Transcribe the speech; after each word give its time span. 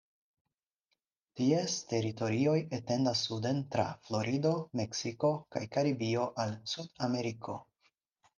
Ties 1.39 1.75
teritorioj 1.91 2.55
etendas 2.77 3.21
suden 3.27 3.59
tra 3.75 3.85
Florido, 4.07 4.55
Meksiko 4.81 5.31
kaj 5.57 5.63
Karibio 5.77 6.25
al 6.47 6.57
Sudameriko. 6.75 7.61